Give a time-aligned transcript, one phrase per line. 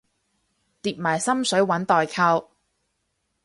[0.81, 2.49] 疊埋心水搵代購